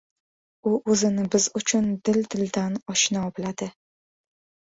U 0.69 0.71
o‘zini 0.93 1.25
biz 1.35 1.43
uchun 1.59 1.91
dil-dildan 2.09 2.79
oshno 2.95 3.27
biladi. 3.41 3.67